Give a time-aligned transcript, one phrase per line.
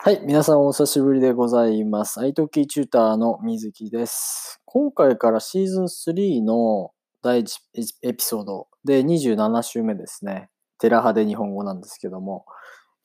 [0.00, 2.20] はい、皆さんお久しぶりでございます。
[2.20, 4.60] iTalki チューターの水木です。
[4.64, 7.58] 今回からシーズン3の第1
[8.02, 10.50] エピソードで27週目ですね。
[10.78, 12.46] テラハで日本語なんですけども、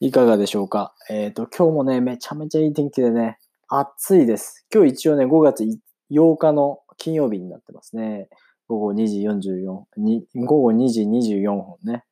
[0.01, 0.93] いかがでしょうか？
[1.09, 4.67] えっ、ー、と、今日もね、めちゃめちゃいい天気でね、暑いです。
[4.71, 5.63] 今日一応ね、5月
[6.11, 8.29] 8日の金曜日になってますね。
[8.67, 12.03] 午後2時44、午後2時24分ね。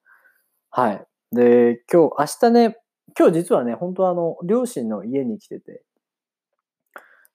[0.71, 1.05] はい。
[1.33, 2.80] で、今日、明日ね、
[3.17, 5.83] 今日実はね、本当はあの、両親の家に来てて、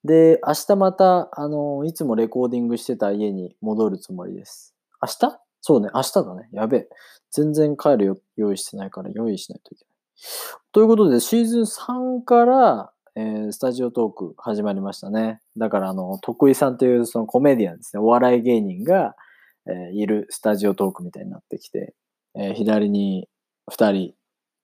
[0.04, 4.74] で、明日また、あの、いつもレコーディングしてた家に戻るつもりです。
[5.02, 5.40] 明日？
[5.60, 6.48] そうね、明日だね。
[6.52, 6.88] やべえ。
[7.32, 9.92] 全然帰るよ用意してないから用意しないといけない。
[10.72, 15.40] ということで、シーズン3から、えー、スタジオトーク始まりましたね。
[15.56, 19.16] だから、あの、徳井さんというそのコメディアンですね、お笑い芸人が、
[19.66, 21.94] えー、いるスタジオトークみたいになってきて、
[22.36, 23.28] えー、左に
[23.72, 24.14] 2人、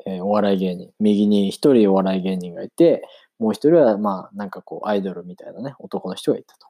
[0.06, 0.90] えー、お笑い芸人。
[1.00, 3.02] 右に一人お笑い芸人がいて、
[3.38, 6.68] もう一人は、まあ、なんかこう、アイドルみたいなね、男の人がいたと。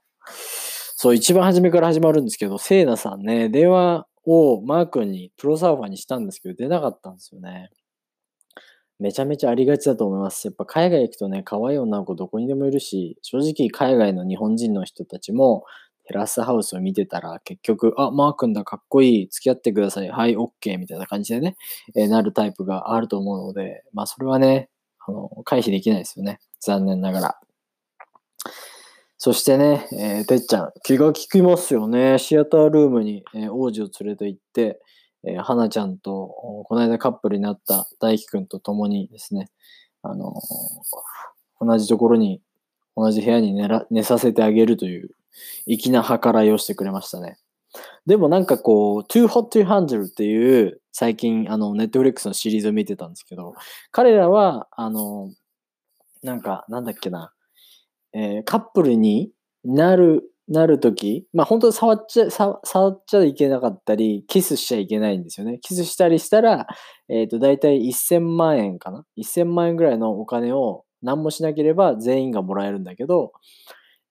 [0.97, 7.71] そう、一番初めから始まるんですけど、せいなさんね、電話をマー君にプロサーファーにしたんですけど、出なかったんですよね。
[8.99, 10.47] めちゃめちゃありがちだと思います。
[10.47, 15.65] やっぱ海外行くとね、可愛い女の子どこにでもいるし、正直海外の日本人の人たちも、
[16.13, 21.57] テラスハウスを見てたら、結局、あ、マー君だ、かっこいい、付き合ってください、はい、OK、みたいな感じでね、
[21.97, 24.69] えー、なるタイプがあると思うので、まあ、それはね、
[25.07, 26.39] あの、回避できないですよね。
[26.61, 27.41] 残念ながら。
[29.17, 32.19] そしてね、えー、てっちゃん、気が利きますよね。
[32.19, 34.81] シアタールームに、えー、王子を連れて行って、
[35.25, 36.29] えー、花ちゃんと、
[36.67, 39.49] この間カップルになった大輝くんと共にですね、
[40.03, 42.43] あのー、同じところに、
[42.97, 45.11] 同じ部屋に寝ら寝させてあげるという
[45.67, 47.39] 粋な計らいをしてくれましたね。
[48.07, 53.55] でもなんかこう、Too Hot to Handle っていう最近あの、ネットフリックスのシリーズを見てたんですけど、
[53.91, 55.31] 彼らは、あの、
[56.23, 57.33] なんか、なんだっけな、
[58.13, 59.33] えー、カップルに
[59.65, 65.59] なる、なるとき、まあ本当に触っちゃ、触っちゃいけなかったり、キスしちゃいけないんですよね。
[65.61, 66.67] キスしたりしたら、
[67.09, 73.33] えっ、ー、と、だいたい1000万円かな ?1000 万円ぐらいのお金を何もしなければ全員がもらえるんだけど、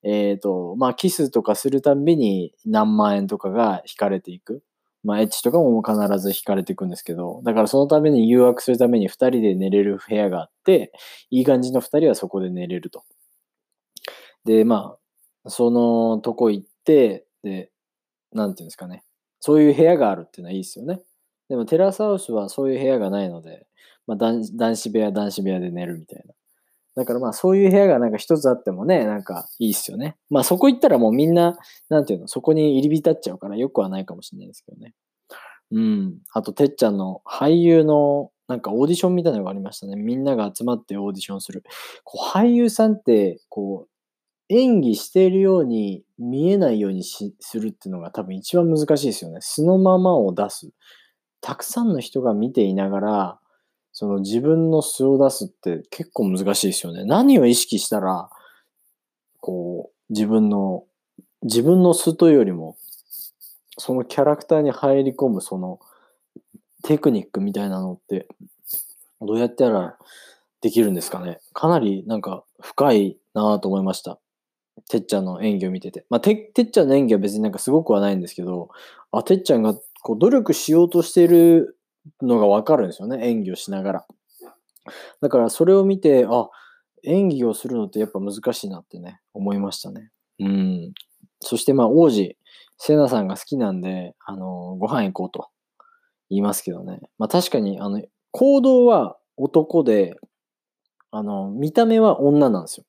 [0.04, 4.62] えっ、ー、と、まあ、キスとかするたびに何万円とかが引かれていく。
[5.04, 10.92] まあ、エッチとかも必ず引かれていくんですけど、だからそのために誘惑するために2人で寝れる部屋があって、
[11.30, 13.04] いい感じの2人はそこで寝れると。
[14.44, 14.96] で、ま
[15.44, 17.70] あ、そのとこ行って、で、
[18.32, 19.02] なんていうんですかね。
[19.40, 21.00] そういう部屋があるっていうのはいいですよね。
[21.48, 23.66] でもテラスハウスはそういう部屋がないので、
[24.06, 26.32] まあ、男子部屋、男子部屋で寝るみたいな。
[26.94, 30.16] だからまあそういう部屋がなんか一つあってもね、なんかいいっすよね。
[30.30, 31.56] まあそこ行ったらもうみんな、
[31.88, 34.94] なんていうの、そこに入り浸っちゃうからよくはないかもしれないですけどね。
[35.72, 36.18] うん。
[36.32, 39.96] あと、てっちゃんの俳優のなんかオーディションみたいなのがありましたね。
[39.96, 41.64] みんなが集まってオーディションする。
[42.04, 43.88] こう俳優さんって、こう、
[44.50, 49.38] 演技しているように見えないようにしするっていうのが多分一番難しいですよね。
[49.40, 50.70] 素のままを出す。
[51.40, 53.40] たくさんの人が見ていながら、
[54.02, 57.04] その自分の素を出すって結構難しいですよね。
[57.04, 58.30] 何を意識したら、
[59.38, 60.82] こう、自分の、
[61.44, 62.76] 自分の素というよりも、
[63.78, 65.78] そのキャラクターに入り込むその
[66.82, 68.26] テクニックみたいなのって、
[69.20, 69.96] どうやったら
[70.62, 71.38] できるんですかね。
[71.52, 74.18] かなりなんか深いなぁと思いました。
[74.90, 76.06] てっちゃんの演技を見てて。
[76.10, 78.70] まあ、て、てっちゃんの演技は別になんかすごくはないんですけど、
[79.12, 81.76] あ、てっちゃんがこう努力しようとしてる
[82.20, 84.06] のがわかるんですよね、演技をしながら。
[85.20, 86.48] だからそれを見て、あ、
[87.04, 90.10] 演技をするのってやっぱ難しいなってね、思いましたね。
[90.40, 90.92] うん。
[91.40, 92.36] そしてまあ王子、
[92.78, 95.48] セナさんが好きなんで、あの、ご飯行こうと
[96.30, 97.00] 言いますけどね。
[97.18, 100.16] まあ確かに、あの、行動は男で、
[101.10, 102.86] あの、見た目は女なんですよ。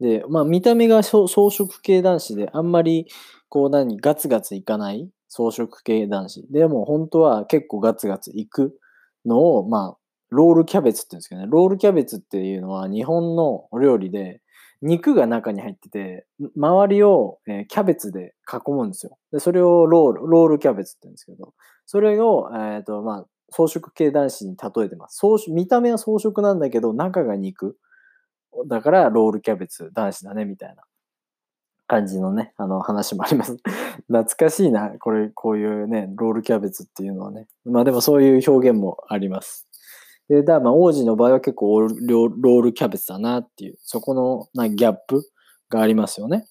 [0.00, 3.06] で、まあ見た目が装飾系男子で、あんまり、
[3.48, 6.46] こう何、ガツガツいかない装飾系男子。
[6.50, 8.78] でも本当は結構ガツガツいく
[9.24, 9.98] のを、まあ、
[10.28, 11.46] ロールキャベツって言うんですけどね。
[11.50, 14.42] ロールキャベツっていうのは日本のお料理で、
[14.82, 16.26] 肉が中に入ってて、
[16.56, 19.16] 周りを、えキャベツで囲むんですよ。
[19.30, 21.54] で、それをロール、ロールキャベツって言うんですけど、
[21.86, 25.18] それを、えっ、ー、と、まあ、装飾系男子に例えてます。
[25.18, 27.78] 装見た目は装飾なんだけど、中が肉。
[28.68, 30.82] だからロールキャベツ男子だね、みたいな。
[31.92, 33.58] 感じのね、あの話もあります。
[34.08, 37.48] 懐かしいな、これ、こういうね、ロールキャベツっていうのはね。
[37.66, 39.68] まあでもそういう表現もあります。
[40.30, 45.22] で、だまあ王子の場合は結構ロールキャベツだなっていう、そこのなギャップ
[45.68, 46.46] がありますよね。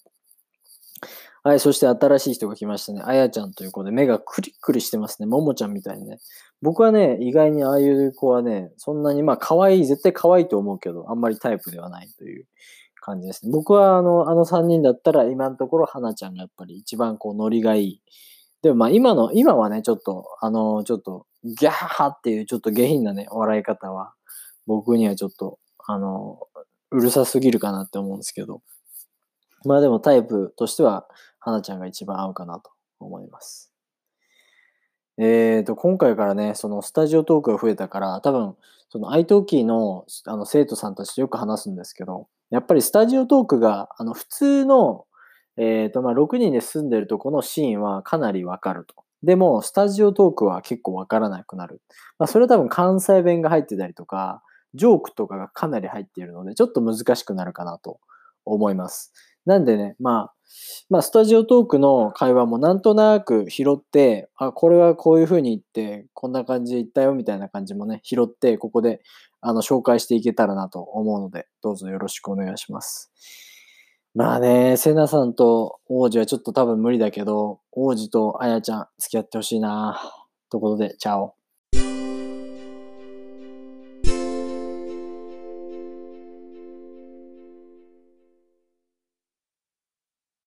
[1.44, 3.02] はい、そして新しい人が来ましたね。
[3.04, 5.26] あやちゃんという子で目がクリックリしてますね。
[5.26, 6.20] ももちゃんみたいにね。
[6.62, 12.46] 僕はね、意外にああいう子はね、そんなにまあ可愛い、絶対可愛いと思うけど、あんまりタイプではないという
[13.02, 13.52] 感じですね。
[13.52, 18.02] 僕はあの、あの3人だったら今のところ花ちゃんがやっぱり一番こうノリがいい。
[18.62, 24.14] でもまあ今の、今はね、ちょっと、あの、ちょっと、ギャーっていうちょっと下品なね、笑い方は、
[24.68, 25.58] 僕にはちょっと、
[25.88, 26.40] あの、
[26.92, 28.62] うるさすぎるかなって思うんですけど。
[29.66, 31.08] まあでもタイプとしては、
[31.40, 33.72] 花ちゃんが一番合うかなと思います。
[35.18, 38.56] えーと、今回からね、そのスタジオトークが増えたから、多分、
[38.90, 45.06] その iTalki のあの生徒さんたちとよく話すんですけど、やっぱりスタジオトークが、あの、普通の、
[45.58, 48.96] えーと、まあ、6人で住んでるとこのシーンはかなりわかると。
[49.24, 51.82] でも、スタジオトークは結構わからなくなる。
[52.20, 54.44] まあ、それは多分関西弁が入ってたりとか、
[54.74, 58.00] ジョークとかがかなり入っているので、ちょっと難しくなるかなと
[58.46, 59.14] 思います。
[59.46, 60.34] なんでね、まあ、
[60.90, 69.02] まあ、スタジオトークの会話もなんとなく拾って、あ、これはこういう風に言って、こんな感じで言ったよみたいな感じもね、拾って、ここで、
[69.40, 73.12] あの、紹介していけたらなと思うので、どうぞよろしくお願いします。
[74.14, 80.00] まあね、セナさんと王子はちょっと多分無理だけど、王子とあやちゃん付き合ってほしいな。
[80.50, 81.41] ということで、チャオ。